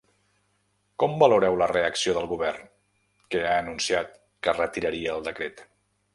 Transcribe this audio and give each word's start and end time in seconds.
Com 1.03 1.11
valoreu 1.23 1.57
la 1.61 1.67
reacció 1.71 2.15
del 2.19 2.25
govern, 2.31 2.65
que 3.35 3.45
ha 3.51 3.53
anunciat 3.59 4.19
que 4.49 4.59
retiraria 4.61 5.15
el 5.19 5.27
decret? 5.31 5.65